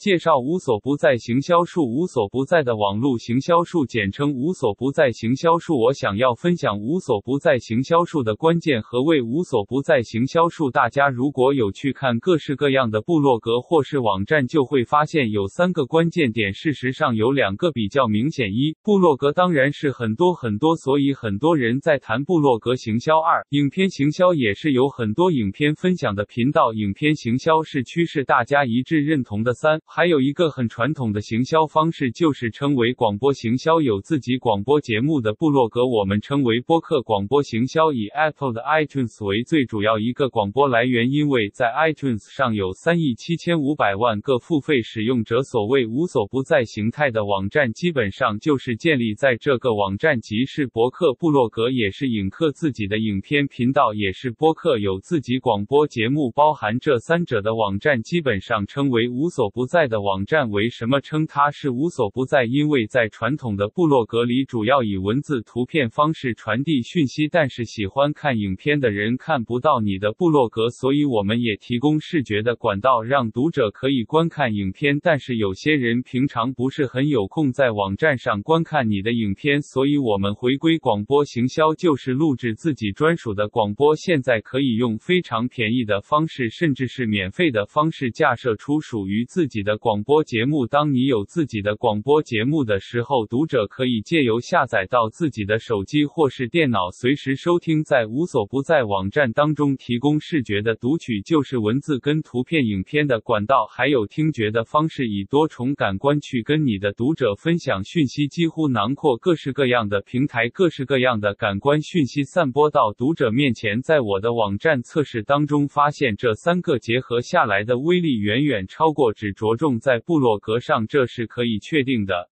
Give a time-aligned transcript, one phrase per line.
[0.00, 5.78] 介绍无所不在行销术，无所不在的网络行销术，简称无所不在行销术。
[5.78, 8.80] 我想要分享无所不在行销术的关键。
[8.80, 10.70] 何谓无所不在行销术？
[10.70, 16.54] 大家如果有去看各式各样的部落格或是网站，就会发现有三个关键点。
[16.54, 29.52] 事实上有两个比较明显：一，部落格当然是很多很多，所以很多人在谈部落格行销；二，影片行销也是有很多影片分享的频道，影片行销是趋势，大家一致认同的。
[29.52, 29.78] 三。
[29.92, 33.80] 还有一个很传统的行销方式，就是称为广播行销。
[33.80, 37.92] 有自己广播节目的部落格，我们称为播客广播行销。
[37.92, 45.42] 以 Apple 的 iTunes 为最主要一个广播来源，因为在 iTunes 上有三亿七千五百万个付费使用者。
[45.42, 59.79] 所谓无所不在形态的网站，基本上就是建立在这个网站，即是博客部落格，也是影客自己的影片频道，也是播客有自己广播节目，包含这三者的网站，基本上称为无所不在。
[59.80, 62.44] 在的网站为什么称它是无所不在？
[62.44, 74.98] 因为在传统的部落格里，主要以文字、图片方式传递讯息，但是喜欢看影片的人看不到你的部落格，所以我们也提供视觉的管道，让读者可以观看影片。
[75.00, 83.96] 但是有些人平常不是很有空在网站上观看你的影片，所以我们回归广播行销，就是录制自己专属的广播。
[83.96, 89.69] 现在可以用非常便宜的方式，甚至是免费的方式，架设出属于自己的。
[89.70, 97.84] 的广播节目，当你有自己的广播节目的时候，读者可以借由下载到自己的手机或是电脑，随时收听。
[97.84, 113.80] 在无所不在网站当中，提供视觉的读取，就是文字跟图片、影片的管道，还有听觉的方式，以多重感官去跟你的读者分享讯息，几乎囊括各式各样的平台，各式各样的感官讯息散播到读者面前。
[113.82, 122.30] 在我的网站测试当中，发现这三个结合下来的威力远远超过只着重在布洛格上，这是可以确定的。